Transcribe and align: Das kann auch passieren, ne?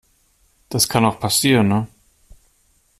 Das 0.69 0.89
kann 0.89 1.05
auch 1.05 1.19
passieren, 1.19 1.67
ne? 1.67 1.87